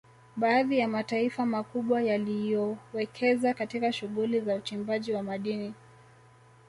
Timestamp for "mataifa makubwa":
0.87-2.01